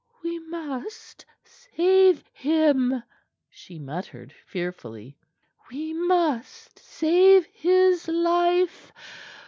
"We 0.23 0.39
must 0.39 1.27
save 1.43 2.25
him," 2.33 3.03
she 3.51 3.77
muttered 3.77 4.33
fearfully. 4.47 5.19
"We 5.71 5.93
must 5.93 6.79
save 6.79 7.45
his 7.45 8.07
life. 8.07 8.91